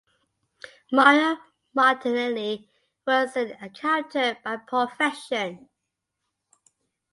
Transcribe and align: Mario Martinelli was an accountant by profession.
Mario 0.91 1.37
Martinelli 1.75 2.67
was 3.05 3.35
an 3.35 3.51
accountant 3.61 4.41
by 4.43 4.57
profession. 4.57 5.69